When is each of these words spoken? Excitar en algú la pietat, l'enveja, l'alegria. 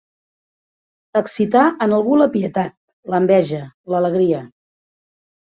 Excitar 1.19 1.65
en 1.87 1.93
algú 1.99 2.17
la 2.21 2.29
pietat, 2.37 2.73
l'enveja, 3.15 3.63
l'alegria. 3.97 4.45